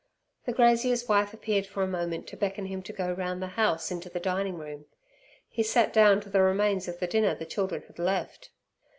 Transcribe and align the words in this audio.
The 0.47 0.51
grazier's 0.51 1.07
wife 1.07 1.31
appeared 1.31 1.67
for 1.67 1.83
a 1.83 1.87
moment 1.87 2.25
to 2.29 2.35
beckon 2.35 2.65
him 2.65 2.81
to 2.81 2.91
go 2.91 3.11
round 3.13 3.39
the 3.39 3.49
house 3.49 3.91
into 3.91 4.09
the 4.09 4.19
dining 4.19 4.57
room. 4.57 4.85
He 5.47 5.61
sat 5.61 5.93
down 5.93 6.21
to 6.21 6.29
the 6.31 6.41
remains 6.41 6.87
of 6.87 6.97
the 6.99 7.05
dinner 7.05 7.35
the 7.35 7.45
children 7.45 7.83
had 7.85 7.99
left. 7.99 8.49